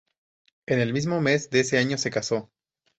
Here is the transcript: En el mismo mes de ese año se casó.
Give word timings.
En 0.65 0.79
el 0.79 0.93
mismo 0.93 1.21
mes 1.21 1.51
de 1.51 1.59
ese 1.59 1.77
año 1.77 1.95
se 1.95 2.09
casó. 2.09 2.49